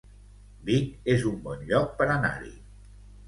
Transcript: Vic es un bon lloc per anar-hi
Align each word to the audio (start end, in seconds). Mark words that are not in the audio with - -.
Vic 0.69 0.95
es 1.15 1.27
un 1.31 1.37
bon 1.45 1.61
lloc 1.73 1.93
per 1.99 2.09
anar-hi 2.15 2.51